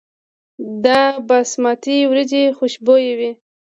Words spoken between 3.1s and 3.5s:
وي.